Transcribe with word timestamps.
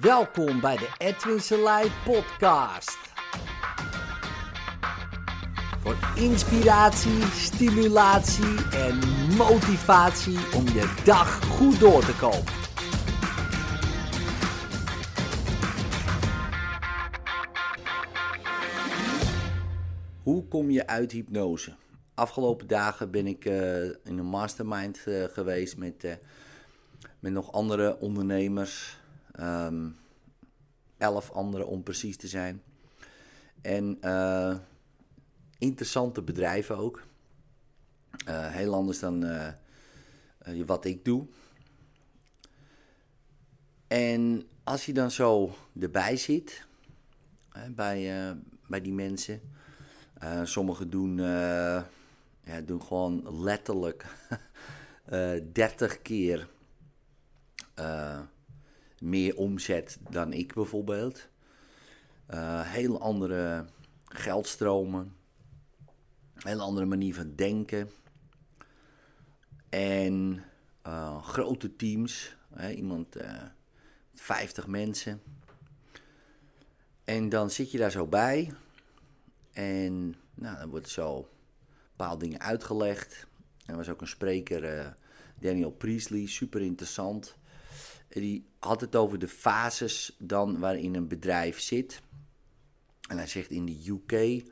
Welkom 0.00 0.60
bij 0.60 0.76
de 0.76 0.88
Edwin 0.98 1.40
Selei 1.40 1.90
podcast. 2.04 2.98
Voor 5.80 5.96
inspiratie, 6.16 7.22
stimulatie 7.22 8.70
en 8.70 8.98
motivatie 9.36 10.38
om 10.54 10.64
je 10.64 11.02
dag 11.04 11.44
goed 11.44 11.80
door 11.80 12.04
te 12.04 12.16
komen. 12.16 12.52
Hoe 20.22 20.48
kom 20.48 20.70
je 20.70 20.86
uit 20.86 21.12
hypnose? 21.12 21.74
Afgelopen 22.14 22.66
dagen 22.66 23.10
ben 23.10 23.26
ik 23.26 23.44
uh, 23.44 23.84
in 23.84 23.94
een 24.04 24.26
mastermind 24.26 25.04
uh, 25.06 25.24
geweest 25.24 25.76
met, 25.76 26.04
uh, 26.04 26.12
met 27.18 27.32
nog 27.32 27.52
andere 27.52 27.98
ondernemers. 28.00 29.02
Um, 29.40 29.96
elf 30.98 31.30
andere 31.30 31.66
om 31.66 31.82
precies 31.82 32.16
te 32.16 32.28
zijn. 32.28 32.62
En 33.62 33.98
interessante 35.58 36.22
bedrijven 36.22 36.76
ook. 36.76 37.02
heel 38.26 38.74
anders 38.74 38.98
dan 38.98 39.24
wat 40.66 40.84
ik 40.84 41.04
doe. 41.04 41.26
En 43.86 44.42
als 44.64 44.86
je 44.86 44.92
dan 44.92 45.10
zo 45.10 45.56
erbij 45.80 46.16
zit, 46.16 46.66
bij, 47.70 48.34
bij 48.66 48.80
die 48.80 48.92
mensen 48.92 49.40
sommigen 50.42 50.90
doen, 50.90 51.16
ja, 52.44 52.60
doen 52.64 52.82
gewoon 52.82 53.42
letterlijk 53.42 54.06
uh, 55.12 55.40
30 55.52 56.02
keer 56.02 56.48
meer 59.00 59.36
omzet 59.36 59.98
dan 60.10 60.32
ik 60.32 60.54
bijvoorbeeld. 60.54 61.28
heel 62.62 63.00
andere 63.00 63.66
geldstromen. 64.04 65.16
Heel 66.34 66.60
andere 66.60 66.86
manier 66.86 67.14
van 67.14 67.34
denken. 67.34 67.90
En 69.68 70.44
grote 71.22 71.76
teams. 71.76 72.36
Hè, 72.54 72.70
iemand, 72.70 73.16
50 74.14 74.66
mensen. 74.66 75.22
En 77.04 77.28
dan 77.28 77.50
zit 77.50 77.70
je 77.70 77.78
daar 77.78 77.90
zo 77.90 78.06
bij. 78.06 78.52
En 79.52 80.14
nou, 80.34 80.58
dan 80.58 80.68
wordt 80.68 80.88
zo 80.88 81.28
bepaalde 81.96 82.24
dingen 82.24 82.40
uitgelegd. 82.40 83.26
Er 83.66 83.76
was 83.76 83.88
ook 83.88 84.00
een 84.00 84.06
spreker, 84.06 84.78
uh, 84.78 84.86
Daniel 85.40 85.70
Priestley, 85.70 86.26
super 86.26 86.60
interessant. 86.60 87.36
Die 88.20 88.46
had 88.58 88.80
het 88.80 88.96
over 88.96 89.18
de 89.18 89.28
fases 89.28 90.16
dan 90.18 90.58
waarin 90.58 90.94
een 90.94 91.08
bedrijf 91.08 91.60
zit. 91.60 92.02
En 93.08 93.16
hij 93.16 93.26
zegt 93.26 93.50
in 93.50 93.66
de 93.66 93.82
UK, 93.86 94.12
uh, 94.12 94.42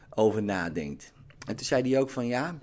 erover 0.09 0.44
nadenkt. 0.44 1.14
En 1.47 1.56
toen 1.56 1.66
zei 1.66 1.90
hij 1.90 2.00
ook 2.00 2.09
van 2.09 2.28
ja, 2.28 2.59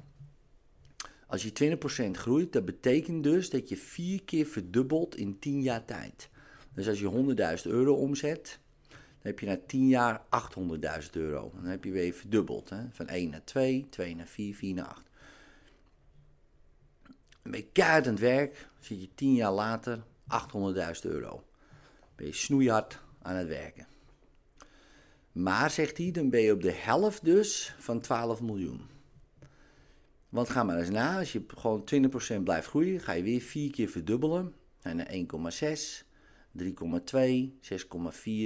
als 1.26 1.42
je 1.42 1.78
20% 2.06 2.10
groeit, 2.10 2.52
dat 2.52 2.64
betekent 2.64 3.22
dus 3.22 3.50
dat 3.50 3.68
je 3.68 3.76
vier 3.76 4.22
keer 4.22 4.46
verdubbelt 4.46 5.16
in 5.16 5.38
10 5.38 5.62
jaar 5.62 5.84
tijd. 5.84 6.28
Dus 6.74 6.88
als 6.88 7.00
je 7.00 7.34
100.000 7.64 7.70
euro 7.70 7.94
omzet, 7.94 8.58
dan 9.22 9.30
heb 9.30 9.38
je 9.38 9.46
na 9.46 9.58
10 9.66 9.88
jaar 9.88 10.22
800.000 11.02 11.10
euro. 11.10 11.50
Dan 11.54 11.64
heb 11.64 11.84
je 11.84 11.90
weer 11.90 12.12
verdubbeld. 12.12 12.70
Hè? 12.70 12.82
Van 12.90 13.06
1 13.06 13.30
naar 13.30 13.44
2, 13.44 13.86
2 13.90 14.14
naar 14.14 14.26
4, 14.26 14.54
4 14.54 14.74
naar 14.74 14.86
8. 14.86 15.02
Dan 17.42 17.52
ben 17.52 17.60
je 17.60 17.66
keihard 17.72 18.06
aan 18.06 18.12
het 18.12 18.22
werk, 18.22 18.68
zit 18.78 19.00
je 19.00 19.08
10 19.14 19.34
jaar 19.34 19.52
later 19.52 20.02
800.000 20.32 21.00
euro. 21.02 21.44
Ben 22.16 22.26
je 22.26 22.32
snoeihard 22.32 23.00
aan 23.22 23.36
het 23.36 23.48
werken. 23.48 23.86
Maar, 25.32 25.70
zegt 25.70 25.98
hij, 25.98 26.10
dan 26.10 26.30
ben 26.30 26.40
je 26.40 26.52
op 26.52 26.62
de 26.62 26.72
helft 26.72 27.24
dus 27.24 27.74
van 27.78 28.00
12 28.00 28.40
miljoen. 28.40 28.80
Want 30.28 30.50
ga 30.50 30.62
maar 30.62 30.78
eens 30.78 30.90
na, 30.90 31.18
als 31.18 31.32
je 31.32 31.44
gewoon 31.46 31.88
20% 32.38 32.42
blijft 32.42 32.68
groeien, 32.68 33.00
ga 33.00 33.12
je 33.12 33.22
weer 33.22 33.40
4 33.40 33.70
keer 33.70 33.88
verdubbelen. 33.88 34.54
En 34.80 34.96
naar 34.96 35.10
1,6, 35.12 36.04
3,2, 36.52 36.64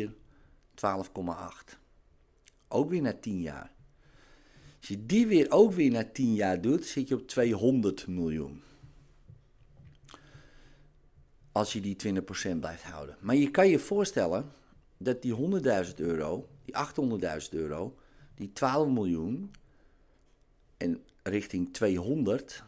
6,4, 0.09 0.11
12,8. 0.75 1.79
Ook 2.69 2.91
weer 2.91 3.03
na 3.03 3.13
10 3.13 3.41
jaar. 3.41 3.73
Als 4.79 4.89
je 4.89 5.07
die 5.07 5.27
weer 5.27 5.51
ook 5.51 5.73
weer 5.73 5.91
na 5.91 6.05
10 6.05 6.35
jaar 6.35 6.61
doet, 6.61 6.87
zit 6.87 7.09
je 7.09 7.15
op 7.15 7.29
200 7.29 8.07
miljoen. 8.07 8.63
Als 11.53 11.73
je 11.73 11.81
die 11.81 11.97
20% 12.55 12.59
blijft 12.59 12.83
houden. 12.83 13.17
Maar 13.21 13.37
je 13.37 13.51
kan 13.51 13.69
je 13.69 13.79
voorstellen 13.79 14.53
dat 14.97 15.23
die 15.23 15.35
100.000 15.87 15.95
euro, 15.97 16.49
die 16.65 16.75
800.000 17.43 17.49
euro, 17.51 17.99
die 18.35 18.53
12 18.53 18.89
miljoen 18.89 19.51
en 20.77 21.05
richting 21.23 21.73
200, 21.73 22.65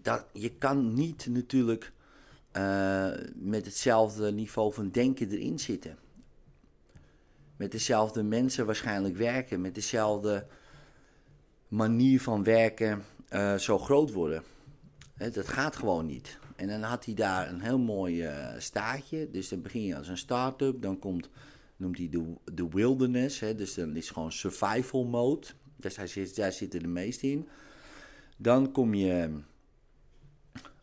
dat, 0.00 0.26
je 0.32 0.50
kan 0.50 0.94
niet 0.94 1.26
natuurlijk 1.26 1.92
uh, 2.58 3.10
met 3.34 3.64
hetzelfde 3.64 4.32
niveau 4.32 4.72
van 4.72 4.90
denken 4.90 5.30
erin 5.30 5.58
zitten. 5.58 5.96
Met 7.56 7.72
dezelfde 7.72 8.22
mensen 8.22 8.66
waarschijnlijk 8.66 9.16
werken, 9.16 9.60
met 9.60 9.74
dezelfde 9.74 10.46
manier 11.68 12.20
van 12.20 12.44
werken 12.44 13.02
uh, 13.30 13.54
zo 13.54 13.78
groot 13.78 14.12
worden. 14.12 14.42
dat 15.16 15.48
gaat 15.48 15.76
gewoon 15.76 16.06
niet. 16.06 16.38
En 16.56 16.68
dan 16.68 16.82
had 16.82 17.04
hij 17.04 17.14
daar 17.14 17.48
een 17.48 17.60
heel 17.60 17.78
mooi 17.78 18.26
uh, 18.26 18.48
staartje. 18.58 19.30
Dus 19.30 19.48
dan 19.48 19.62
begin 19.62 19.82
je 19.82 19.96
als 19.96 20.08
een 20.08 20.18
start-up. 20.18 20.82
Dan 20.82 20.98
komt, 20.98 21.30
noemt 21.76 21.98
hij 21.98 22.08
de, 22.08 22.34
de 22.54 22.68
wilderness. 22.68 23.40
Hè, 23.40 23.54
dus 23.54 23.74
dan 23.74 23.96
is 23.96 24.10
gewoon 24.10 24.32
survival 24.32 25.04
mode. 25.04 25.46
Dus 25.76 25.96
hij 25.96 26.06
zit, 26.06 26.36
daar 26.36 26.52
zitten 26.52 26.80
de 26.80 26.88
meeste 26.88 27.30
in. 27.30 27.48
Dan 28.36 28.72
kom 28.72 28.94
je 28.94 29.40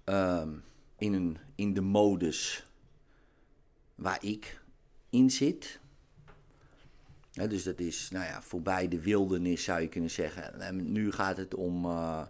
um, 0.06 0.64
in, 0.97 1.13
een, 1.13 1.38
in 1.56 1.73
de 1.73 1.81
modus 1.81 2.66
waar 3.95 4.23
ik 4.23 4.61
in 5.09 5.31
zit. 5.31 5.79
dus 7.31 7.63
dat 7.63 7.79
is 7.79 8.09
nou 8.11 8.25
ja, 8.25 8.41
voorbij 8.41 8.88
de 8.88 9.01
wildernis 9.01 9.63
zou 9.63 9.81
je 9.81 9.88
kunnen 9.88 10.11
zeggen. 10.11 10.59
En 10.59 10.91
nu 10.91 11.11
gaat 11.11 11.38
het 11.38 11.55
om, 11.55 11.85
uh, 11.85 12.23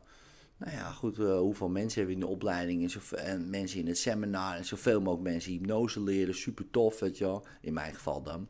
nou 0.58 0.72
ja, 0.72 0.92
goed, 0.92 1.18
uh, 1.18 1.38
hoeveel 1.38 1.70
mensen 1.70 1.98
hebben 1.98 2.20
in 2.20 2.26
de 2.26 2.34
opleiding 2.34 2.84
en, 2.84 2.90
zoveel, 2.90 3.18
en 3.18 3.50
mensen 3.50 3.80
in 3.80 3.88
het 3.88 3.98
seminar 3.98 4.56
en 4.56 4.66
zoveel 4.66 5.02
mogelijk 5.02 5.30
mensen 5.30 5.52
hypnose 5.52 6.02
leren. 6.02 6.36
Super 6.36 6.70
tof, 6.70 7.00
weet 7.00 7.18
je 7.18 7.24
wel, 7.24 7.46
in 7.62 7.74
mijn 7.74 7.94
geval 7.94 8.22
dan. 8.22 8.48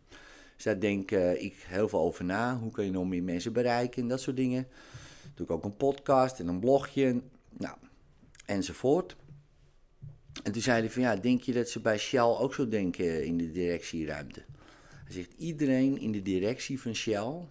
Dus 0.56 0.64
daar 0.64 0.80
denk 0.80 1.12
uh, 1.12 1.44
ik 1.44 1.66
heel 1.68 1.90
veel 1.90 2.00
over 2.00 2.26
na. 2.26 2.58
Hoe 2.58 2.72
kan 2.72 2.86
je 2.86 2.92
nog 2.92 3.08
meer 3.08 3.24
mensen 3.24 3.54
bereiken 3.54 4.02
en 4.02 4.08
dat 4.08 4.22
soort 4.22 4.36
dingen. 4.36 4.68
Doe 5.34 5.46
ik 5.46 5.52
ook 5.52 5.64
een 5.64 5.78
podcast 5.78 6.40
en 6.40 6.48
een 6.48 6.60
blogje, 6.60 7.22
nou, 7.50 7.78
enzovoort. 8.46 9.16
En 10.44 10.52
toen 10.52 10.62
zei 10.62 10.80
hij 10.80 10.90
van 10.90 11.02
ja, 11.02 11.16
denk 11.16 11.42
je 11.42 11.54
dat 11.54 11.70
ze 11.70 11.80
bij 11.80 11.98
Shell 11.98 12.20
ook 12.22 12.54
zo 12.54 12.68
denken 12.68 13.26
in 13.26 13.38
de 13.38 13.52
directieruimte? 13.52 14.44
Hij 14.90 15.14
zegt 15.14 15.34
iedereen 15.38 16.00
in 16.00 16.12
de 16.12 16.22
directie 16.22 16.82
van 16.82 16.96
Shell, 16.96 17.48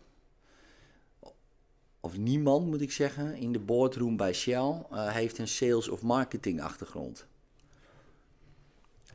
of 2.00 2.18
niemand 2.18 2.66
moet 2.66 2.80
ik 2.80 2.92
zeggen, 2.92 3.34
in 3.34 3.52
de 3.52 3.58
boardroom 3.58 4.16
bij 4.16 4.32
Shell 4.32 4.82
uh, 4.92 5.12
heeft 5.12 5.38
een 5.38 5.48
sales 5.48 5.88
of 5.88 6.02
marketing 6.02 6.60
achtergrond. 6.60 7.26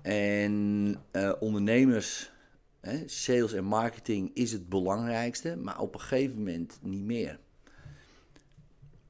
En 0.01 0.95
uh, 1.11 1.33
ondernemers, 1.39 2.31
hè, 2.79 3.07
sales 3.07 3.53
en 3.53 3.63
marketing 3.63 4.31
is 4.33 4.51
het 4.51 4.69
belangrijkste, 4.69 5.55
maar 5.55 5.79
op 5.79 5.93
een 5.93 5.99
gegeven 5.99 6.37
moment 6.37 6.79
niet 6.81 7.03
meer. 7.03 7.39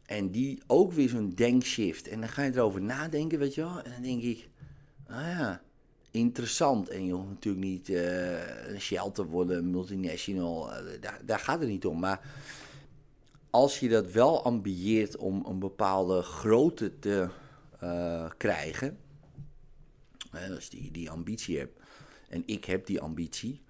En 0.09 0.31
die 0.31 0.61
ook 0.67 0.91
weer 0.93 1.09
zo'n 1.09 1.29
denkshift. 1.29 2.07
En 2.07 2.19
dan 2.19 2.29
ga 2.29 2.43
je 2.43 2.51
erover 2.51 2.81
nadenken, 2.81 3.39
weet 3.39 3.55
je 3.55 3.61
wel. 3.61 3.81
En 3.81 3.91
dan 3.91 4.01
denk 4.01 4.21
ik, 4.21 4.49
ah 5.07 5.21
ja, 5.21 5.61
interessant. 6.11 6.89
En 6.89 7.05
je 7.05 7.13
hoeft 7.13 7.29
natuurlijk 7.29 7.65
niet 7.65 7.89
uh, 7.89 8.67
een 8.67 8.81
Shell 8.81 9.11
te 9.13 9.25
worden, 9.25 9.71
multinational. 9.71 10.69
Uh, 10.69 11.01
daar, 11.01 11.21
daar 11.25 11.39
gaat 11.39 11.59
het 11.59 11.69
niet 11.69 11.85
om. 11.85 11.99
Maar 11.99 12.31
als 13.49 13.79
je 13.79 13.89
dat 13.89 14.11
wel 14.11 14.43
ambieert 14.43 15.17
om 15.17 15.45
een 15.45 15.59
bepaalde 15.59 16.21
grootte 16.21 16.99
te 16.99 17.29
uh, 17.83 18.29
krijgen, 18.37 18.97
als 20.55 20.69
die 20.69 20.91
die 20.91 21.09
ambitie 21.09 21.57
hebt, 21.57 21.79
en 22.29 22.43
ik 22.45 22.65
heb 22.65 22.85
die 22.85 23.01
ambitie, 23.01 23.61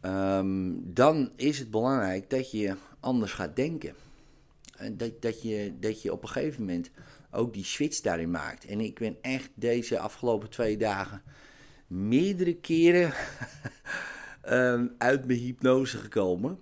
ehm, 0.00 0.72
dan 0.80 1.32
is 1.36 1.58
het 1.58 1.70
belangrijk 1.70 2.30
dat 2.30 2.50
je 2.50 2.76
anders 3.00 3.32
gaat 3.32 3.56
denken. 3.56 3.94
En 4.78 4.96
dat, 4.96 5.22
dat, 5.22 5.42
je, 5.42 5.72
dat 5.80 6.02
je 6.02 6.12
op 6.12 6.22
een 6.22 6.28
gegeven 6.28 6.60
moment 6.60 6.90
ook 7.30 7.54
die 7.54 7.64
switch 7.64 8.00
daarin 8.00 8.30
maakt. 8.30 8.64
En 8.64 8.80
ik 8.80 8.98
ben 8.98 9.16
echt 9.20 9.50
deze 9.54 9.98
afgelopen 9.98 10.50
twee 10.50 10.76
dagen 10.76 11.22
meerdere 11.86 12.54
keren 12.54 13.12
um, 14.48 14.94
uit 14.98 15.26
mijn 15.26 15.38
hypnose 15.38 15.98
gekomen. 15.98 16.58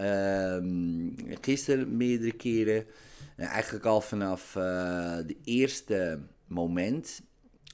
Um, 0.00 1.14
gisteren 1.40 1.96
meerdere 1.96 2.32
keren. 2.32 2.86
eigenlijk 3.36 3.84
al 3.84 4.00
vanaf 4.00 4.54
uh, 4.56 4.62
de 5.26 5.36
eerste 5.44 6.20
moment 6.46 7.22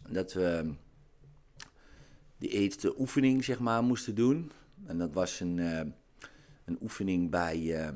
dat 0.09 0.33
we 0.33 0.73
de 2.39 2.49
eerste 2.49 3.01
oefening 3.01 3.45
zeg 3.45 3.59
maar 3.59 3.83
moesten 3.83 4.15
doen. 4.15 4.53
En 4.87 4.99
dat 4.99 5.13
was 5.13 5.41
een, 5.41 5.59
een 6.65 6.79
oefening 6.83 7.31
bij, 7.31 7.59
uh, 7.59 7.89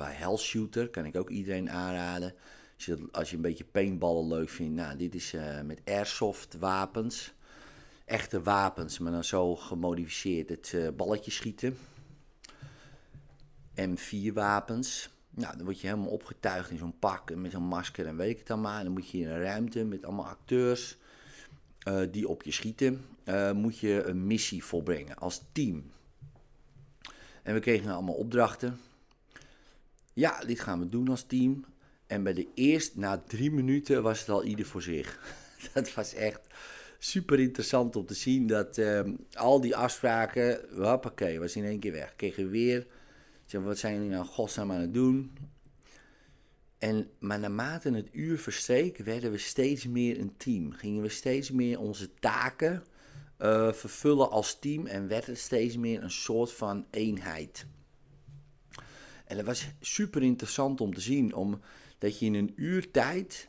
bij 0.00 0.12
Hell 0.12 0.36
Shooter. 0.36 0.88
Kan 0.88 1.04
ik 1.04 1.16
ook 1.16 1.30
iedereen 1.30 1.70
aanraden. 1.70 2.34
Als 2.74 2.84
je, 2.84 3.08
als 3.12 3.30
je 3.30 3.36
een 3.36 3.42
beetje 3.42 3.64
paintballen 3.64 4.28
leuk 4.28 4.48
vindt. 4.48 4.74
Nou, 4.74 4.96
dit 4.96 5.14
is 5.14 5.34
uh, 5.34 5.60
met 5.60 5.80
airsoft 5.84 6.56
wapens 6.58 7.32
echte 8.04 8.42
wapens, 8.42 8.98
maar 8.98 9.12
dan 9.12 9.24
zo 9.24 9.56
gemodificeerd 9.56 10.48
het 10.48 10.72
uh, 10.74 10.88
balletje 10.96 11.30
schieten. 11.30 11.76
M4 13.80 14.32
wapens. 14.32 15.10
Nou, 15.30 15.56
dan 15.56 15.64
word 15.64 15.80
je 15.80 15.86
helemaal 15.86 16.10
opgetuigd 16.10 16.70
in 16.70 16.78
zo'n 16.78 16.98
pak 16.98 17.30
en 17.30 17.40
met 17.40 17.50
zo'n 17.50 17.62
masker 17.62 18.06
en 18.06 18.16
weet 18.16 18.30
ik 18.30 18.38
het 18.38 18.46
dan 18.46 18.60
maar. 18.60 18.78
En 18.78 18.84
dan 18.84 18.92
moet 18.92 19.10
je 19.10 19.18
in 19.18 19.28
een 19.28 19.42
ruimte 19.42 19.84
met 19.84 20.04
allemaal 20.04 20.26
acteurs 20.26 20.96
uh, 21.88 22.00
die 22.10 22.28
op 22.28 22.42
je 22.42 22.52
schieten. 22.52 23.04
Moet 23.54 23.78
je 23.78 24.02
een 24.04 24.26
missie 24.26 24.64
volbrengen 24.64 25.16
als 25.16 25.42
team. 25.52 25.90
En 27.42 27.54
we 27.54 27.60
kregen 27.60 27.90
allemaal 27.90 28.14
opdrachten. 28.14 28.78
Ja, 30.12 30.40
dit 30.44 30.60
gaan 30.60 30.78
we 30.78 30.88
doen 30.88 31.08
als 31.08 31.22
team. 31.22 31.64
En 32.06 32.22
bij 32.22 32.32
de 32.32 32.48
eerste, 32.54 32.98
na 32.98 33.18
drie 33.18 33.50
minuten, 33.50 34.02
was 34.02 34.20
het 34.20 34.28
al 34.28 34.44
ieder 34.44 34.66
voor 34.66 34.82
zich. 34.82 35.36
Dat 35.74 35.94
was 35.94 36.14
echt 36.14 36.40
super 36.98 37.40
interessant 37.40 37.96
om 37.96 38.06
te 38.06 38.14
zien 38.14 38.46
dat 38.46 38.78
ehm, 38.78 39.14
al 39.32 39.60
die 39.60 39.76
afspraken, 39.76 40.60
hoppakee, 40.76 41.38
was 41.38 41.56
in 41.56 41.64
één 41.64 41.80
keer 41.80 41.92
weg. 41.92 42.16
Kregen 42.16 42.50
weer, 42.50 42.86
zeg, 43.44 43.60
wat 43.60 43.78
zijn 43.78 43.94
jullie 43.94 44.10
nou 44.10 44.24
godsnaam 44.24 44.72
aan 44.72 44.80
het 44.80 44.94
doen? 44.94 45.32
En, 46.78 47.10
maar 47.18 47.38
naarmate 47.38 47.90
het 47.90 48.08
uur 48.12 48.38
verstreek, 48.38 48.98
werden 48.98 49.30
we 49.30 49.38
steeds 49.38 49.86
meer 49.86 50.20
een 50.20 50.36
team. 50.36 50.72
Gingen 50.72 51.02
we 51.02 51.08
steeds 51.08 51.50
meer 51.50 51.78
onze 51.78 52.14
taken 52.14 52.84
uh, 53.38 53.72
vervullen 53.72 54.30
als 54.30 54.58
team 54.58 54.86
en 54.86 55.08
werd 55.08 55.26
het 55.26 55.38
steeds 55.38 55.76
meer 55.76 56.02
een 56.02 56.10
soort 56.10 56.52
van 56.52 56.86
eenheid. 56.90 57.66
En 59.30 59.36
dat 59.36 59.44
was 59.44 59.66
super 59.80 60.22
interessant 60.22 60.80
om 60.80 60.94
te 60.94 61.00
zien, 61.00 61.34
omdat 61.34 62.18
je 62.18 62.26
in 62.26 62.34
een 62.34 62.52
uur 62.56 62.90
tijd 62.90 63.48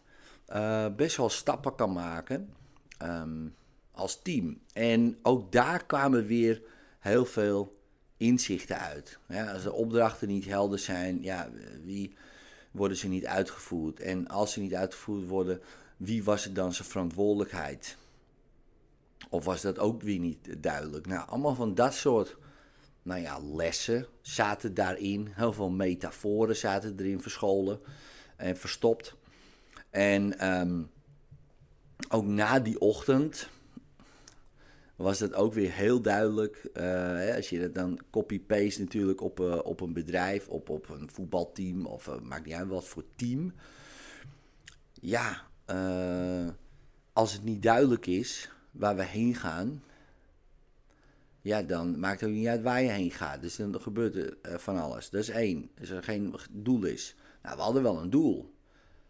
uh, 0.50 0.86
best 0.96 1.18
wel 1.18 1.30
stappen 1.30 1.76
kan 1.76 1.94
maken. 1.94 2.54
Ehm, 2.98 3.48
als 3.92 4.22
team. 4.22 4.60
En 4.74 5.18
ook 5.22 5.52
daar 5.52 5.86
kwamen 5.86 6.26
weer 6.26 6.62
heel 7.00 7.26
veel 7.26 7.80
inzichten 8.18 8.80
uit. 8.80 9.20
Ja, 9.28 9.54
als 9.54 9.64
de 9.64 9.74
opdrachten 9.74 10.28
niet 10.28 10.46
helder 10.46 10.80
zijn, 10.80 11.24
ja, 11.24 11.50
wie 11.84 12.16
worden 12.72 12.98
ze 12.98 13.08
niet 13.08 13.26
uitgevoerd? 13.26 14.00
En 14.00 14.28
als 14.28 14.54
ze 14.54 14.60
niet 14.60 14.76
uitgevoerd 14.76 15.28
worden, 15.28 15.62
wie 15.98 16.24
was 16.24 16.44
het 16.44 16.56
dan 16.56 16.74
zijn 16.74 16.88
verantwoordelijkheid? 16.88 17.98
Of 19.30 19.46
was 19.46 19.62
dat 19.62 19.80
ook 19.80 20.02
weer 20.02 20.20
niet 20.20 20.64
duidelijk? 20.64 21.08
Nou, 21.08 21.30
allemaal 21.30 21.56
van 21.56 21.76
dat 21.76 21.94
soort 21.94 22.38
nou 23.04 23.22
ja, 23.22 23.40
lessen 23.40 24.06
zaten 24.22 24.74
daarin. 24.74 25.28
Heel 25.32 25.54
veel 25.54 25.70
metaforen 25.70 26.56
zaten 26.56 27.00
erin 27.00 27.22
verscholen 27.22 27.80
en 28.36 28.58
verstopt. 28.58 29.16
En 29.90 30.52
um, 30.52 30.90
ook 32.10 32.26
na 32.26 32.60
die 32.60 32.80
ochtend 32.80 33.50
was 34.96 35.20
dat 35.20 35.34
ook 35.34 35.54
weer 35.54 35.72
heel 35.72 36.02
duidelijk. 36.02 36.70
Uh, 36.74 37.36
als 37.36 37.50
je 37.50 37.60
dat 37.60 37.74
dan 37.76 38.00
copy-paste 38.10 38.82
natuurlijk 38.82 39.22
op, 39.22 39.40
uh, 39.40 39.60
op 39.64 39.82
een 39.82 39.94
bedrijf, 39.94 40.48
op, 40.48 40.70
op 40.70 40.90
een 40.90 41.10
voetbalteam 41.12 41.86
of 41.86 42.08
uh, 42.08 42.20
maakt 42.20 42.46
niet 42.46 42.54
uit 42.54 42.68
wat 42.68 42.88
voor 42.88 43.04
team. 43.16 43.54
Ja, 44.94 45.50
als 47.14 47.34
het 47.34 47.44
niet 47.44 47.62
duidelijk 47.62 48.06
is 48.06 48.52
waar 48.72 48.96
we 48.96 49.04
heen 49.04 49.36
gaan, 49.36 49.84
ja, 51.42 51.62
dan 51.62 52.00
maakt 52.00 52.20
het 52.20 52.30
ook 52.30 52.36
niet 52.36 52.48
uit 52.48 52.62
waar 52.62 52.82
je 52.82 52.90
heen 52.90 53.12
gaat. 53.12 53.42
Dus 53.42 53.56
dan 53.56 53.82
gebeurt 53.82 54.16
er 54.16 54.60
van 54.60 54.80
alles. 54.80 55.10
Dat 55.10 55.22
is 55.22 55.30
één. 55.30 55.70
Als 55.80 55.90
er 55.90 56.04
geen 56.04 56.36
doel 56.52 56.84
is. 56.84 57.16
Nou, 57.44 57.56
we 57.56 57.62
hadden 57.62 57.84
wel 57.84 58.02
een 58.02 58.10
doel. 58.10 58.54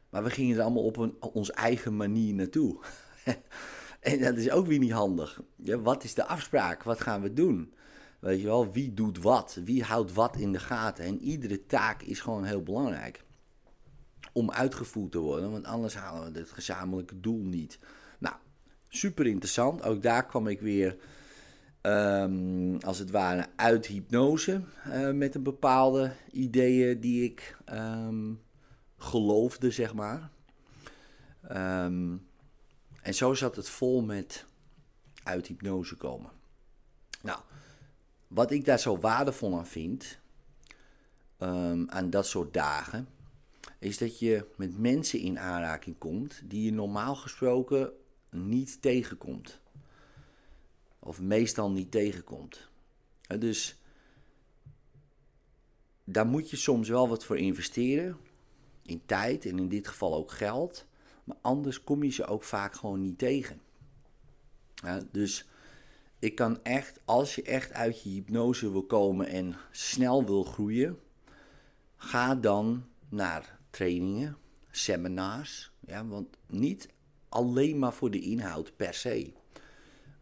Maar 0.10 0.24
we 0.24 0.30
gingen 0.30 0.58
er 0.58 0.64
allemaal 0.64 0.84
op 0.84 0.98
een, 0.98 1.16
onze 1.20 1.54
eigen 1.54 1.96
manier 1.96 2.34
naartoe. 2.34 2.80
en 4.00 4.20
dat 4.20 4.38
is 4.38 4.52
ook 4.52 4.68
weer 4.68 4.80
niet 4.80 4.92
handig. 4.92 5.42
Ja, 5.56 5.80
wat 5.80 6.04
is 6.04 6.14
de 6.14 6.26
afspraak? 6.26 6.84
Wat 6.84 7.02
gaan 7.02 7.22
we 7.22 7.34
doen? 7.34 7.74
Weet 8.20 8.40
je 8.40 8.46
wel, 8.46 8.72
wie 8.72 8.94
doet 8.94 9.22
wat? 9.22 9.60
Wie 9.66 9.84
houdt 9.84 10.14
wat 10.14 10.36
in 10.36 10.52
de 10.52 10.60
gaten? 10.60 11.06
En 11.06 11.22
iedere 11.22 11.66
taak 11.66 12.02
is 12.02 12.20
gewoon 12.20 12.44
heel 12.44 12.64
belangrijk. 12.64 13.24
Om 14.34 14.52
uitgevoerd 14.52 15.12
te 15.12 15.20
worden, 15.20 15.52
want 15.52 15.66
anders 15.66 15.96
halen 15.96 16.34
we 16.34 16.40
het 16.40 16.52
gezamenlijke 16.52 17.20
doel 17.20 17.44
niet. 17.44 17.80
Nou, 18.20 18.36
super 18.88 19.26
interessant. 19.28 19.84
Ook 19.84 20.02
daar 20.02 20.26
kwam 20.26 20.48
ik 20.48 20.60
weer, 20.60 20.98
um, 21.82 22.78
als 22.80 23.00
het 23.00 23.12
ware, 23.12 23.48
uit 23.56 23.86
hypnose. 23.86 24.62
Uh, 24.88 25.12
met 25.12 25.36
een 25.36 25.44
bepaalde 25.44 26.14
ideeën 26.32 27.00
die 27.00 27.24
ik 27.24 27.58
um, 27.74 28.42
geloofde, 28.98 29.72
zeg 29.72 29.94
maar. 29.94 30.30
Um, 31.52 32.28
en 33.02 33.14
zo 33.14 33.34
zat 33.34 33.56
het 33.56 33.70
vol 33.70 34.02
met 34.02 34.46
uit 35.24 35.48
hypnose 35.48 35.96
komen. 35.96 36.32
Nou, 37.22 37.40
wat 38.28 38.52
ik 38.52 38.66
daar 38.66 38.80
zo 38.80 38.98
waardevol 38.98 39.58
aan 39.58 39.68
vind, 39.68 40.20
aan 41.88 42.10
dat 42.10 42.26
soort 42.26 42.54
dagen, 42.54 43.08
is 43.80 43.98
dat 43.98 44.20
je 44.20 44.46
met 44.56 44.78
mensen 44.78 45.20
in 45.20 45.40
aanraking 45.40 45.98
komt 45.98 46.42
die 46.46 46.64
je 46.64 46.72
normaal 46.72 47.16
gesproken 47.16 47.92
niet 48.30 48.82
tegenkomt. 48.82 49.61
Of 51.04 51.22
meestal 51.22 51.72
niet 51.72 51.92
tegenkomt. 51.92 52.70
Dus 53.40 53.82
daar 56.04 56.26
moet 56.26 56.50
je 56.50 56.58
soms 56.58 56.90
wel 56.90 57.10
wat 57.10 57.26
voor 57.26 57.38
investeren 57.38 58.18
in 58.82 59.02
tijd 59.06 59.46
en 59.46 59.58
in 59.58 59.70
dit 59.70 59.88
geval 59.88 60.16
ook 60.16 60.32
geld. 60.32 60.86
Maar 61.24 61.38
anders 61.42 61.84
kom 61.84 62.04
je 62.04 62.12
ze 62.12 62.26
ook 62.26 62.44
vaak 62.44 62.76
gewoon 62.76 63.02
niet 63.02 63.18
tegen. 63.18 63.62
Dus 65.12 65.48
ik 66.20 66.36
kan 66.36 66.64
echt, 66.64 67.00
als 67.06 67.36
je 67.36 67.44
echt 67.44 67.74
uit 67.74 68.04
je 68.04 68.10
hypnose 68.10 68.72
wil 68.72 68.84
komen 68.84 69.28
en 69.28 69.56
snel 69.72 70.26
wil 70.26 70.44
groeien, 70.44 71.00
ga 71.96 72.36
dan 72.36 72.86
naar 73.10 73.60
trainingen, 73.70 74.38
seminars. 74.72 75.72
Ja, 75.80 76.06
want 76.06 76.38
niet 76.48 76.90
alleen 77.30 77.80
maar 77.80 77.94
voor 77.94 78.12
de 78.12 78.20
inhoud 78.20 78.76
per 78.76 78.94
se. 78.94 79.34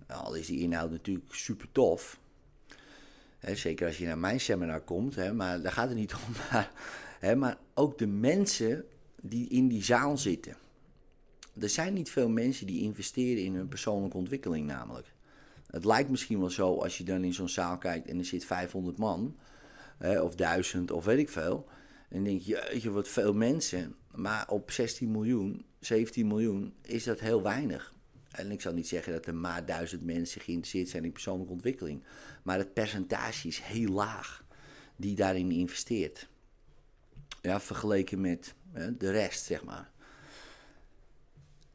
Al 0.10 0.34
is 0.34 0.48
die 0.48 0.60
inhoud 0.60 0.92
natuurlijk 0.92 1.36
super 1.36 1.72
tof. 1.72 2.20
zeker 3.42 3.88
als 3.88 3.98
je 3.98 4.06
naar 4.06 4.18
mijn 4.18 4.40
seminar 4.40 4.82
komt, 4.82 5.34
maar 5.34 5.62
daar 5.62 5.72
gaat 5.72 5.90
het 5.90 5.98
niet 5.98 6.14
om. 6.28 6.34
Maar 6.52 6.72
Hè, 7.20 7.36
maar 7.36 7.58
ook 7.74 7.98
de 7.98 8.08
mensen 8.08 8.86
die 9.22 9.50
in 9.50 9.68
die 9.68 9.84
zaal 9.84 10.18
zitten. 10.18 10.56
Er 11.60 11.70
zijn 11.70 11.94
niet 11.94 12.10
veel 12.10 12.30
mensen 12.30 12.68
die 12.68 12.82
investeren 12.82 13.44
in 13.44 13.56
hun 13.56 13.68
persoonlijke 13.68 14.18
ontwikkeling 14.18 14.68
namelijk. 14.68 15.14
Het 15.66 15.86
lijkt 15.86 16.10
misschien 16.10 16.40
wel 16.40 16.50
zo 16.50 16.78
als 16.78 16.98
je 16.98 17.04
dan 17.04 17.24
in 17.24 17.34
zo'n 17.34 17.50
zaal 17.50 17.78
kijkt 17.78 18.08
en 18.08 18.18
er 18.18 18.26
zit 18.26 18.46
500 18.46 18.98
man, 18.98 19.36
hè, 19.98 20.22
of 20.22 20.36
1000 20.36 20.92
of 20.92 21.06
weet 21.06 21.18
ik 21.18 21.30
veel. 21.30 21.68
En 22.10 22.24
denk 22.24 22.42
je, 22.42 22.78
je 22.82 22.92
wat 22.92 23.08
veel 23.08 23.34
mensen. 23.34 23.96
Maar 24.16 24.50
op 24.50 24.72
16 24.72 25.12
miljoen, 25.12 25.66
17 25.80 26.28
miljoen 26.28 26.74
is 26.82 27.04
dat 27.04 27.20
heel 27.20 27.42
weinig. 27.42 27.94
En 28.32 28.52
ik 28.52 28.62
zal 28.62 28.74
niet 28.74 28.88
zeggen 28.88 29.14
dat 29.14 29.26
er 29.26 29.36
maar 29.36 29.66
1000 29.66 30.04
mensen 30.04 30.42
geïnteresseerd 30.42 30.90
zijn 30.90 31.06
in 31.06 31.12
persoonlijke 31.12 31.54
ontwikkeling. 31.54 32.04
Maar 32.44 32.58
het 32.58 32.74
percentage 32.74 33.48
is 33.48 33.60
heel 33.60 33.90
laag 33.90 34.44
die 34.96 35.16
daarin 35.16 35.52
investeert. 35.52 36.30
Ja, 37.42 37.60
vergeleken 37.60 38.22
met 38.22 38.54
hè, 38.72 38.98
de 38.98 39.12
rest, 39.12 39.46
zeg 39.46 39.64
maar. 39.64 39.92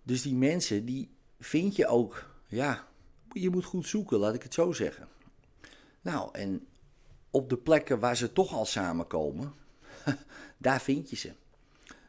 Dus 0.02 0.22
die 0.22 0.34
mensen, 0.34 0.84
die 0.84 1.10
vind 1.38 1.76
je 1.76 1.86
ook, 1.86 2.30
ja, 2.46 2.88
je 3.32 3.50
moet 3.50 3.64
goed 3.64 3.86
zoeken, 3.86 4.18
laat 4.18 4.34
ik 4.34 4.42
het 4.42 4.54
zo 4.54 4.72
zeggen. 4.72 5.08
Nou, 6.00 6.28
en 6.32 6.66
op 7.30 7.48
de 7.48 7.56
plekken 7.56 7.98
waar 7.98 8.16
ze 8.16 8.32
toch 8.32 8.52
al 8.52 8.64
samenkomen, 8.64 9.54
daar 10.58 10.80
vind 10.80 11.10
je 11.10 11.16
ze. 11.16 11.32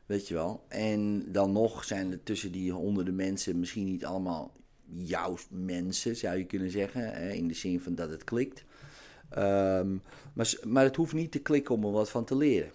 Weet 0.05 0.27
je 0.27 0.33
wel. 0.33 0.65
En 0.67 1.31
dan 1.31 1.51
nog 1.51 1.83
zijn 1.83 2.11
er 2.11 2.23
tussen 2.23 2.51
die 2.51 2.71
honderden 2.71 3.15
mensen 3.15 3.59
misschien 3.59 3.85
niet 3.85 4.05
allemaal 4.05 4.53
jouw 4.85 5.37
mensen, 5.49 6.15
zou 6.15 6.37
je 6.37 6.45
kunnen 6.45 6.71
zeggen. 6.71 7.11
Hè, 7.13 7.31
in 7.31 7.47
de 7.47 7.53
zin 7.53 7.81
van 7.81 7.95
dat 7.95 8.09
het 8.09 8.23
klikt. 8.23 8.63
Ehm, 9.29 9.97
maar, 10.33 10.53
maar 10.63 10.83
het 10.83 10.95
hoeft 10.95 11.13
niet 11.13 11.31
te 11.31 11.39
klikken 11.39 11.75
om 11.75 11.83
er 11.83 11.91
wat 11.91 12.09
van 12.09 12.25
te 12.25 12.35
leren. 12.35 12.71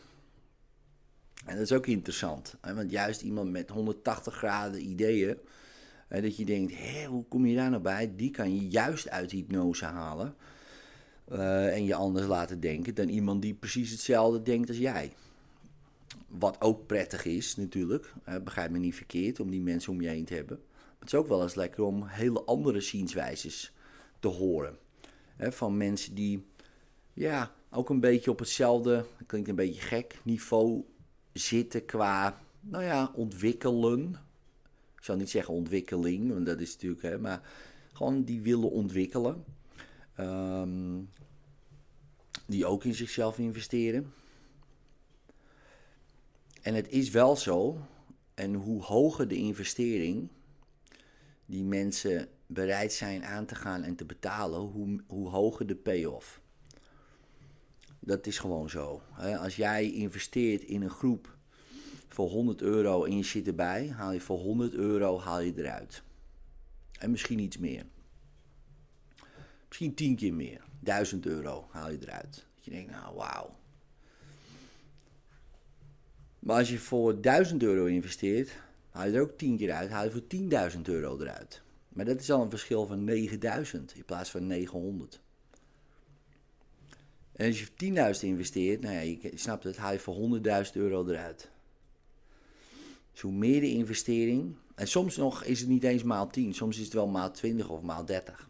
En 1.44 1.54
dat 1.54 1.64
is 1.64 1.72
ook 1.72 1.86
interessant. 1.86 2.56
Hè, 2.60 2.74
want 2.74 2.90
juist 2.90 3.22
iemand 3.22 3.50
met 3.50 3.70
180 3.70 4.34
graden 4.34 4.88
ideeën. 4.88 5.36
Hè, 6.08 6.20
dat 6.20 6.36
je 6.36 6.44
denkt, 6.44 6.72
hé, 6.76 7.04
hoe 7.04 7.24
kom 7.24 7.46
je 7.46 7.56
daar 7.56 7.70
nou 7.70 7.82
bij? 7.82 8.12
Die 8.16 8.30
kan 8.30 8.54
je 8.54 8.68
juist 8.68 9.08
uit 9.08 9.30
hypnose 9.30 9.84
halen. 9.84 10.34
Eh, 11.28 11.74
en 11.74 11.84
je 11.84 11.94
anders 11.94 12.26
laten 12.26 12.60
denken 12.60 12.94
dan 12.94 13.08
iemand 13.08 13.42
die 13.42 13.54
precies 13.54 13.90
hetzelfde 13.90 14.42
denkt 14.42 14.68
als 14.68 14.78
jij. 14.78 15.12
Wat 16.30 16.60
ook 16.60 16.86
prettig 16.86 17.24
is 17.24 17.56
natuurlijk. 17.56 18.12
Begrijp 18.44 18.70
me 18.70 18.78
niet 18.78 18.94
verkeerd 18.94 19.40
om 19.40 19.50
die 19.50 19.60
mensen 19.60 19.92
om 19.92 20.00
je 20.00 20.08
heen 20.08 20.24
te 20.24 20.34
hebben. 20.34 20.60
Het 20.98 21.08
is 21.08 21.14
ook 21.14 21.28
wel 21.28 21.42
eens 21.42 21.54
lekker 21.54 21.84
om 21.84 22.06
hele 22.06 22.42
andere 22.42 22.80
zienswijzes 22.80 23.72
te 24.18 24.28
horen. 24.28 24.78
van 25.38 25.76
mensen 25.76 26.14
die 26.14 26.44
ja, 27.12 27.52
ook 27.70 27.90
een 27.90 28.00
beetje 28.00 28.30
op 28.30 28.38
hetzelfde, 28.38 29.04
klinkt 29.26 29.48
een 29.48 29.54
beetje 29.54 29.80
gek, 29.80 30.18
niveau 30.22 30.84
zitten 31.32 31.84
qua, 31.84 32.40
nou 32.60 32.84
ja, 32.84 33.12
ontwikkelen. 33.14 34.10
Ik 34.96 35.04
zal 35.04 35.16
niet 35.16 35.30
zeggen 35.30 35.54
ontwikkeling, 35.54 36.32
want 36.32 36.46
dat 36.46 36.60
is 36.60 36.72
natuurlijk, 36.72 37.02
hè, 37.02 37.18
maar 37.18 37.40
gewoon 37.92 38.24
die 38.24 38.40
willen 38.40 38.70
ontwikkelen. 38.70 39.44
Ehm, 40.14 40.98
die 42.46 42.66
ook 42.66 42.84
in 42.84 42.94
zichzelf 42.94 43.38
investeren. 43.38 44.12
En 46.60 46.74
het 46.74 46.88
is 46.88 47.10
wel 47.10 47.36
zo, 47.36 47.86
en 48.34 48.54
hoe 48.54 48.82
hoger 48.82 49.28
de 49.28 49.36
investering, 49.36 50.28
die 51.46 51.64
mensen 51.64 52.28
bereid 52.46 52.92
zijn 52.92 53.24
aan 53.24 53.46
te 53.46 53.54
gaan 53.54 53.82
en 53.82 53.96
te 53.96 54.04
betalen, 54.04 54.60
hoe, 54.60 55.00
hoe 55.06 55.28
hoger 55.28 55.66
de 55.66 55.76
payoff. 55.76 56.40
Dat 57.98 58.26
is 58.26 58.38
gewoon 58.38 58.70
zo. 58.70 59.02
Als 59.38 59.56
jij 59.56 59.92
investeert 59.92 60.62
in 60.62 60.82
een 60.82 60.90
groep 60.90 61.36
voor 62.08 62.28
100 62.28 62.62
euro 62.62 63.04
en 63.04 63.16
je 63.16 63.24
zit 63.24 63.46
erbij, 63.46 63.88
haal 63.88 64.12
je 64.12 64.20
voor 64.20 64.38
100 64.38 64.74
euro 64.74 65.18
haal 65.18 65.40
je 65.40 65.52
eruit. 65.56 66.02
En 66.98 67.10
misschien 67.10 67.38
iets 67.38 67.58
meer. 67.58 67.86
Misschien 69.68 69.94
10 69.94 70.16
keer 70.16 70.34
meer. 70.34 70.64
1000 70.80 71.26
euro 71.26 71.68
haal 71.70 71.90
je 71.90 71.98
eruit. 72.00 72.46
Dat 72.54 72.64
je 72.64 72.70
denkt, 72.70 72.90
nou 72.90 73.14
wauw. 73.14 73.59
Maar 76.40 76.56
als 76.56 76.70
je 76.70 76.78
voor 76.78 77.20
1000 77.20 77.62
euro 77.62 77.84
investeert, 77.84 78.50
Haal 78.90 79.06
je 79.06 79.12
er 79.12 79.22
ook 79.22 79.38
10 79.38 79.56
keer 79.56 79.72
uit, 79.72 79.90
haal 79.90 80.04
je 80.04 80.10
voor 80.10 80.70
10.000 80.72 80.80
euro 80.82 81.20
eruit. 81.20 81.62
Maar 81.88 82.04
dat 82.04 82.20
is 82.20 82.30
al 82.30 82.42
een 82.42 82.50
verschil 82.50 82.86
van 82.86 83.04
9000 83.04 83.94
in 83.94 84.04
plaats 84.04 84.30
van 84.30 84.46
900. 84.46 85.20
En 87.32 87.46
als 87.46 87.60
je 87.60 88.14
10.000 88.16 88.20
investeert, 88.20 88.80
nou 88.80 88.94
ja, 88.94 89.00
je 89.00 89.32
snapt 89.34 89.64
het, 89.64 89.76
haal 89.76 89.92
je 89.92 89.98
voor 89.98 90.40
100.000 90.66 90.72
euro 90.72 91.06
eruit. 91.06 91.50
Dus 93.12 93.20
hoe 93.20 93.32
meer 93.32 93.60
de 93.60 93.70
investering, 93.70 94.56
en 94.74 94.88
soms 94.88 95.16
nog 95.16 95.44
is 95.44 95.60
het 95.60 95.68
niet 95.68 95.84
eens 95.84 96.02
maal 96.02 96.26
10, 96.26 96.54
soms 96.54 96.78
is 96.78 96.84
het 96.84 96.92
wel 96.92 97.08
maal 97.08 97.30
20 97.30 97.68
of 97.68 97.82
maal 97.82 98.04
30. 98.04 98.48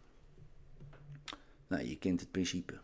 Nou, 1.66 1.84
je 1.84 1.98
kent 1.98 2.20
het 2.20 2.30
principe. 2.30 2.80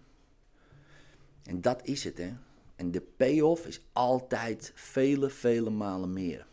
En 1.42 1.60
dat 1.60 1.80
is 1.84 2.04
het, 2.04 2.18
hè. 2.18 2.32
En 2.76 2.90
de 2.90 3.00
payoff 3.00 3.66
is 3.66 3.80
altijd 3.92 4.72
vele, 4.74 5.30
vele 5.30 5.70
malen 5.70 6.12
meer. 6.12 6.46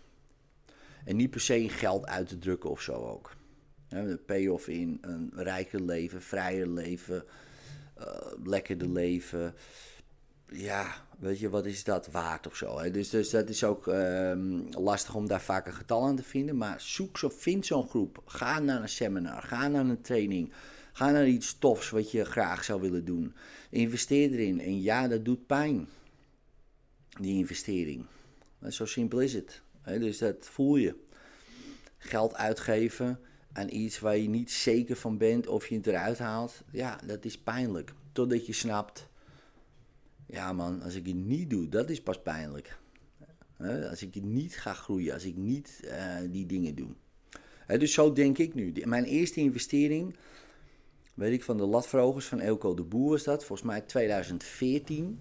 En 1.05 1.15
niet 1.15 1.29
per 1.29 1.41
se 1.41 1.61
in 1.61 1.69
geld 1.69 2.05
uit 2.05 2.27
te 2.27 2.37
drukken 2.37 2.69
of 2.69 2.81
zo 2.81 2.93
ook. 2.93 3.35
De 3.87 4.19
payoff 4.25 4.67
in 4.67 4.97
een 5.01 5.31
rijker 5.35 5.81
leven, 5.81 6.21
vrijer 6.21 6.67
leven, 6.67 7.23
uh, 7.99 8.05
lekkerder 8.43 8.89
leven. 8.89 9.55
Ja, 10.47 10.95
weet 11.19 11.39
je, 11.39 11.49
wat 11.49 11.65
is 11.65 11.83
dat 11.83 12.11
waard 12.11 12.47
of 12.47 12.55
zo. 12.55 12.79
Hè? 12.79 12.91
Dus, 12.91 13.09
dus 13.09 13.29
dat 13.29 13.49
is 13.49 13.63
ook 13.63 13.87
ehm, 13.87 14.61
lastig 14.69 15.15
om 15.15 15.27
daar 15.27 15.41
vaak 15.41 15.65
een 15.65 15.73
getal 15.73 16.05
aan 16.05 16.15
te 16.15 16.23
vinden. 16.23 16.57
Maar 16.57 16.81
zoek 16.81 17.17
zo, 17.17 17.29
vind 17.29 17.65
zo'n 17.65 17.87
groep. 17.87 18.21
Ga 18.25 18.59
naar 18.59 18.81
een 18.81 18.89
seminar, 18.89 19.43
ga 19.43 19.67
naar 19.67 19.85
een 19.85 20.01
training. 20.01 20.53
Ga 20.93 21.11
naar 21.11 21.27
iets 21.27 21.57
tofs 21.59 21.89
wat 21.89 22.11
je 22.11 22.25
graag 22.25 22.63
zou 22.63 22.81
willen 22.81 23.05
doen. 23.05 23.33
Investeer 23.69 24.31
erin. 24.31 24.61
En 24.61 24.81
ja, 24.81 25.07
dat 25.07 25.25
doet 25.25 25.47
pijn. 25.47 25.87
Die 27.19 27.37
investering. 27.37 28.05
Zo 28.69 28.85
simpel 28.85 29.19
is 29.19 29.33
het 29.33 29.61
dus 29.83 30.17
dat 30.17 30.35
voel 30.39 30.75
je. 30.75 30.95
Geld 31.97 32.35
uitgeven 32.35 33.19
aan 33.53 33.69
iets 33.69 33.99
waar 33.99 34.17
je 34.17 34.29
niet 34.29 34.51
zeker 34.51 34.95
van 34.95 35.17
bent 35.17 35.47
of 35.47 35.67
je 35.67 35.75
het 35.75 35.87
eruit 35.87 36.17
haalt. 36.17 36.61
Ja, 36.71 36.99
dat 37.05 37.25
is 37.25 37.37
pijnlijk. 37.39 37.93
Totdat 38.11 38.45
je 38.45 38.53
snapt. 38.53 39.07
Ja 40.27 40.53
man, 40.53 40.81
als 40.81 40.95
ik 40.95 41.05
het 41.05 41.15
niet 41.15 41.49
doe, 41.49 41.69
dat 41.69 41.89
is 41.89 42.01
pas 42.01 42.21
pijnlijk. 42.21 42.77
als 43.89 44.01
ik 44.01 44.23
niet 44.23 44.55
ga 44.55 44.73
groeien, 44.73 45.13
als 45.13 45.23
ik 45.23 45.35
niet 45.35 45.79
uh, 45.83 46.15
die 46.29 46.45
dingen 46.45 46.75
doe. 46.75 46.89
dus 47.77 47.93
zo 47.93 48.13
denk 48.13 48.37
ik 48.37 48.53
nu. 48.53 48.73
Mijn 48.85 49.03
eerste 49.03 49.39
investering, 49.39 50.15
weet 51.13 51.33
ik 51.33 51.43
van 51.43 51.57
de 51.57 51.65
latvrogers 51.65 52.25
van 52.25 52.39
Elko 52.39 52.73
de 52.73 52.83
Boer 52.83 53.09
was 53.09 53.23
dat. 53.23 53.45
Volgens 53.45 53.67
mij 53.67 53.81
2014. 53.81 55.19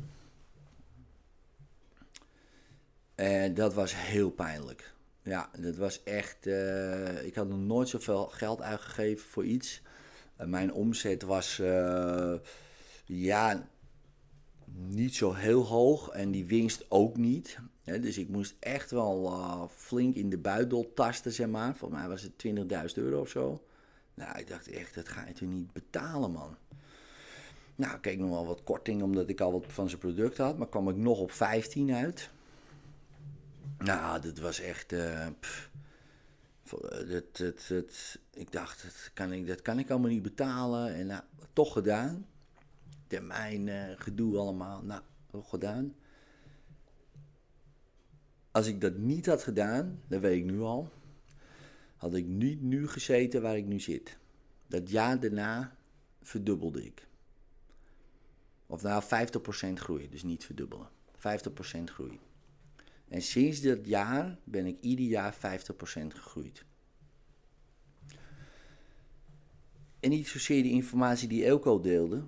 En 3.23 3.55
dat 3.55 3.75
was 3.75 3.95
heel 3.97 4.31
pijnlijk. 4.31 4.95
Ja, 5.23 5.50
dat 5.59 5.76
was 5.76 6.02
echt. 6.02 6.47
Uh, 6.47 7.25
ik 7.25 7.35
had 7.35 7.49
nog 7.49 7.59
nooit 7.59 7.88
zoveel 7.88 8.26
geld 8.26 8.61
uitgegeven 8.62 9.29
voor 9.29 9.45
iets. 9.45 9.83
Uh, 10.41 10.47
mijn 10.47 10.73
omzet 10.73 11.23
was. 11.23 11.57
Ja. 13.05 13.69
Niet 14.75 15.14
zo 15.14 15.33
heel 15.33 15.67
hoog 15.67 16.09
en 16.09 16.31
die 16.31 16.45
winst 16.45 16.85
ook 16.88 17.17
niet. 17.17 17.59
dus 17.85 18.19
ik 18.19 18.29
moest 18.29 18.55
echt 18.59 18.91
wel 18.91 19.71
flink 19.75 20.14
in 20.17 20.31
de 20.31 20.38
buidel 20.38 20.93
tasten, 20.95 21.33
zeg 21.33 21.49
maar. 21.49 21.76
Voor 21.76 21.91
mij 21.91 22.09
was 22.09 22.23
het 22.23 22.33
20.000 22.47 22.95
euro 22.95 23.21
of 23.21 23.29
zo. 23.29 23.64
Nou, 24.14 24.38
ik 24.38 24.49
dacht 24.49 24.69
echt, 24.69 24.95
dat 24.95 25.09
ga 25.09 25.26
je 25.26 25.33
toch 25.33 25.49
niet 25.49 25.73
betalen, 25.73 26.31
man. 26.31 26.57
Nou, 27.75 27.95
ik 27.95 28.00
kreeg 28.00 28.17
nog 28.17 28.31
wel 28.31 28.47
wat 28.47 28.64
korting 28.64 29.02
omdat 29.02 29.29
ik 29.29 29.41
al 29.41 29.52
wat 29.52 29.64
van 29.67 29.88
zijn 29.88 30.00
product 30.00 30.37
had. 30.37 30.59
Maar 30.59 30.69
kwam 30.69 30.88
ik 30.88 30.97
nog 30.97 31.21
op 31.21 31.33
15 31.33 31.93
uit. 31.93 32.31
Nou, 33.85 34.21
dat 34.21 34.39
was 34.39 34.61
echt. 34.61 34.91
Dat, 37.69 38.19
ik 38.31 38.53
dacht, 38.53 38.83
dat 38.83 39.11
kan 39.15 39.33
ik, 39.33 39.47
dat 39.47 39.62
kan 39.62 39.79
ik 39.79 39.91
allemaal 39.91 40.11
niet 40.11 40.23
betalen. 40.23 40.95
En 40.95 41.07
nou, 41.07 41.23
toch 41.53 41.73
gedaan. 41.73 42.27
Termijn, 43.07 43.67
uh, 43.67 43.85
gedoe 43.97 44.39
allemaal. 44.39 44.83
Nou, 44.83 45.03
toch 45.31 45.49
gedaan. 45.49 45.95
Als 48.51 48.67
ik 48.67 48.81
dat 48.81 48.97
niet 48.97 49.27
had 49.27 49.43
gedaan, 49.43 50.01
dat 50.07 50.21
weet 50.21 50.39
ik 50.39 50.45
nu 50.45 50.61
al, 50.61 50.91
had 51.97 52.15
ik 52.15 52.27
niet 52.27 52.62
nu 52.62 52.89
gezeten 52.89 53.43
waar 53.43 53.57
ik 53.57 53.67
nu 53.67 53.81
zit. 53.81 54.19
Dat 54.67 54.91
jaar 54.91 55.21
daarna 55.21 55.77
verdubbelde 56.23 56.85
ik. 56.85 57.07
Of 58.67 58.83
nou, 58.83 59.03
50% 59.03 59.73
groei, 59.73 60.09
dus 60.09 60.23
niet 60.23 60.45
verdubbelen. 60.45 60.89
50% 61.17 61.21
groei. 61.85 62.21
En 63.12 63.23
sinds 63.23 63.61
dat 63.61 63.87
jaar 63.87 64.38
ben 64.45 64.66
ik 64.66 64.76
ieder 64.81 65.04
jaar 65.04 65.35
50% 65.35 65.38
gegroeid. 66.09 66.64
En 70.00 70.11
niet 70.11 70.28
zozeer 70.28 70.62
de 70.62 70.69
informatie 70.69 71.28
die 71.28 71.45
Elko 71.45 71.81
deelde, 71.81 72.23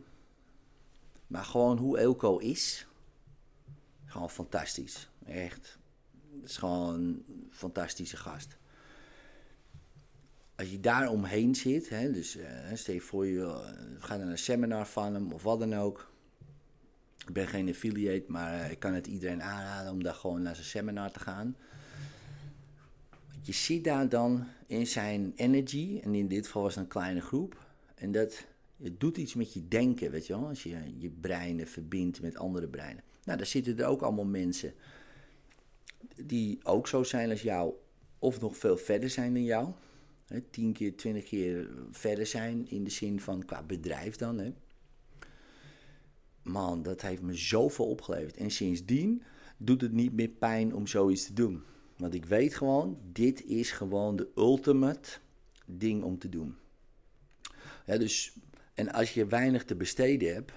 maar 1.26 1.44
gewoon 1.44 1.78
hoe 1.78 1.98
Elko 1.98 2.38
is. 2.38 2.86
Gewoon 4.04 4.30
fantastisch. 4.30 5.10
Echt. 5.26 5.78
Het 6.40 6.50
is 6.50 6.56
gewoon 6.56 6.94
een 6.94 7.48
fantastische 7.50 8.16
gast. 8.16 8.56
Als 10.54 10.70
je 10.70 10.80
daar 10.80 11.08
omheen 11.08 11.54
zit, 11.54 11.88
hè, 11.88 12.12
dus 12.12 12.36
uh, 12.36 13.00
voor 13.00 13.26
je 13.26 13.38
uh, 13.38 13.58
gaat 13.98 14.18
naar 14.18 14.28
een 14.28 14.38
seminar 14.38 14.86
van 14.86 15.14
hem 15.14 15.32
of 15.32 15.42
wat 15.42 15.58
dan 15.58 15.74
ook. 15.74 16.13
Ik 17.26 17.32
ben 17.32 17.48
geen 17.48 17.68
affiliate, 17.68 18.24
maar 18.28 18.70
ik 18.70 18.78
kan 18.78 18.94
het 18.94 19.06
iedereen 19.06 19.42
aanraden 19.42 19.92
om 19.92 20.02
daar 20.02 20.14
gewoon 20.14 20.42
naar 20.42 20.54
zijn 20.54 20.66
seminar 20.66 21.10
te 21.10 21.20
gaan. 21.20 21.56
Je 23.42 23.52
ziet 23.52 23.84
daar 23.84 24.08
dan 24.08 24.46
in 24.66 24.86
zijn 24.86 25.32
energy, 25.36 26.00
en 26.02 26.14
in 26.14 26.28
dit 26.28 26.46
geval 26.46 26.62
was 26.62 26.74
het 26.74 26.84
een 26.84 26.90
kleine 26.90 27.20
groep, 27.20 27.66
en 27.94 28.12
dat 28.12 28.46
het 28.76 29.00
doet 29.00 29.16
iets 29.16 29.34
met 29.34 29.52
je 29.52 29.68
denken, 29.68 30.10
weet 30.10 30.26
je 30.26 30.32
wel, 30.38 30.48
als 30.48 30.62
je 30.62 30.78
je 30.98 31.10
breinen 31.10 31.66
verbindt 31.66 32.20
met 32.20 32.36
andere 32.36 32.68
breinen. 32.68 33.02
Nou, 33.24 33.38
daar 33.38 33.46
zitten 33.46 33.78
er 33.78 33.86
ook 33.86 34.02
allemaal 34.02 34.24
mensen 34.24 34.74
die 36.24 36.58
ook 36.62 36.88
zo 36.88 37.02
zijn 37.02 37.30
als 37.30 37.42
jou, 37.42 37.74
of 38.18 38.40
nog 38.40 38.56
veel 38.56 38.76
verder 38.76 39.10
zijn 39.10 39.34
dan 39.34 39.44
jou. 39.44 39.72
Tien 40.50 40.72
keer, 40.72 40.96
twintig 40.96 41.24
keer 41.24 41.68
verder 41.90 42.26
zijn 42.26 42.68
in 42.68 42.84
de 42.84 42.90
zin 42.90 43.20
van 43.20 43.44
qua 43.44 43.62
bedrijf 43.62 44.16
dan. 44.16 44.38
Hè 44.38 44.52
man, 46.44 46.82
dat 46.82 47.00
heeft 47.00 47.22
me 47.22 47.34
zoveel 47.34 47.86
opgeleverd. 47.86 48.36
En 48.36 48.50
sindsdien 48.50 49.22
doet 49.56 49.80
het 49.80 49.92
niet 49.92 50.12
meer 50.12 50.28
pijn 50.28 50.74
om 50.74 50.86
zoiets 50.86 51.26
te 51.26 51.32
doen. 51.32 51.62
Want 51.96 52.14
ik 52.14 52.24
weet 52.24 52.54
gewoon, 52.54 52.98
dit 53.12 53.44
is 53.44 53.70
gewoon 53.70 54.16
de 54.16 54.28
ultimate 54.36 55.18
ding 55.66 56.02
om 56.02 56.18
te 56.18 56.28
doen. 56.28 56.56
Ja, 57.86 57.98
dus, 57.98 58.36
en 58.74 58.92
als 58.92 59.14
je 59.14 59.26
weinig 59.26 59.64
te 59.64 59.74
besteden 59.74 60.34
hebt, 60.34 60.52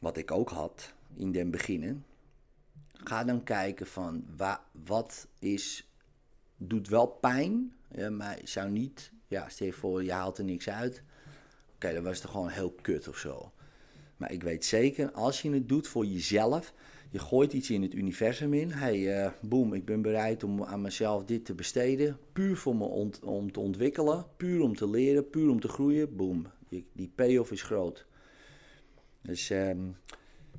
wat 0.00 0.16
ik 0.16 0.30
ook 0.30 0.50
had 0.50 0.92
in 1.14 1.32
den 1.32 1.50
beginnen, 1.50 2.04
ga 2.92 3.24
dan 3.24 3.42
kijken 3.42 3.86
van 3.86 4.24
wa, 4.36 4.64
wat 4.84 5.28
is, 5.38 5.90
doet 6.56 6.88
wel 6.88 7.06
pijn, 7.06 7.72
maar 8.10 8.38
zou 8.44 8.70
niet, 8.70 9.12
ja, 9.28 9.48
stel 9.48 9.66
je 9.66 9.72
voor, 9.72 10.04
je 10.04 10.12
haalt 10.12 10.38
er 10.38 10.44
niks 10.44 10.68
uit. 10.68 11.02
Oké, 11.74 11.92
dan 11.92 12.02
was 12.02 12.18
het 12.22 12.30
gewoon 12.30 12.48
heel 12.48 12.72
kut 12.72 13.08
of 13.08 13.16
zo. 13.16 13.52
Maar 14.16 14.32
ik 14.32 14.42
weet 14.42 14.64
zeker, 14.64 15.12
als 15.12 15.42
je 15.42 15.50
het 15.50 15.68
doet 15.68 15.88
voor 15.88 16.04
jezelf, 16.04 16.74
je 17.10 17.18
gooit 17.18 17.52
iets 17.52 17.70
in 17.70 17.82
het 17.82 17.94
universum 17.94 18.54
in. 18.54 18.70
hey, 18.70 19.24
uh, 19.24 19.30
boem, 19.40 19.74
ik 19.74 19.84
ben 19.84 20.02
bereid 20.02 20.44
om 20.44 20.64
aan 20.64 20.80
mezelf 20.80 21.24
dit 21.24 21.44
te 21.44 21.54
besteden. 21.54 22.18
Puur 22.32 22.56
voor 22.56 22.76
me 22.76 22.84
om 23.24 23.52
te 23.52 23.60
ontwikkelen, 23.60 24.26
puur 24.36 24.60
om 24.60 24.76
te 24.76 24.88
leren, 24.88 25.30
puur 25.30 25.50
om 25.50 25.60
te 25.60 25.68
groeien. 25.68 26.16
Boem, 26.16 26.46
die 26.68 27.12
payoff 27.14 27.50
is 27.50 27.62
groot. 27.62 28.06
Dus 29.22 29.50
um, 29.50 29.96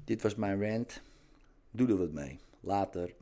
dit 0.03 0.21
was 0.21 0.35
mijn 0.35 0.61
rant. 0.61 1.01
Doe 1.71 1.87
er 1.87 1.97
wat 1.97 2.11
mee. 2.11 2.39
Later. 2.59 3.15